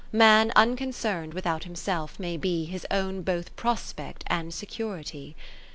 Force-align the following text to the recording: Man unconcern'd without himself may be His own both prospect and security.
Man 0.11 0.51
unconcern'd 0.55 1.35
without 1.35 1.63
himself 1.65 2.19
may 2.19 2.35
be 2.35 2.65
His 2.65 2.87
own 2.89 3.21
both 3.21 3.55
prospect 3.55 4.23
and 4.25 4.51
security. 4.51 5.35